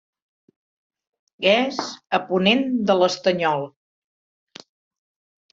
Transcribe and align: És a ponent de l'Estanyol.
És 1.51 1.77
a 2.19 2.21
ponent 2.31 2.65
de 2.93 2.97
l'Estanyol. 3.03 3.69